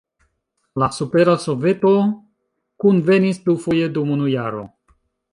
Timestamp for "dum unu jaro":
3.99-4.65